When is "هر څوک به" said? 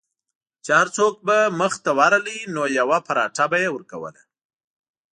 0.79-1.37